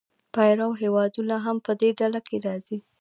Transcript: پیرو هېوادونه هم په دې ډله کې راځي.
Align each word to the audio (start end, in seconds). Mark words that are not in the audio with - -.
پیرو 0.33 0.69
هېوادونه 0.81 1.35
هم 1.45 1.57
په 1.65 1.71
دې 1.81 1.89
ډله 1.99 2.19
کې 2.27 2.37
راځي. 2.47 2.77